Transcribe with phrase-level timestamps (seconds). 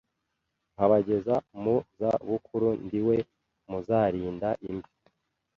[0.73, 3.17] nkabageza mu za bukuru ndi We
[3.69, 4.93] Muzarinda imvi